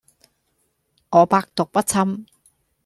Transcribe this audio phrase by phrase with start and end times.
[1.11, 2.25] 我百毒不侵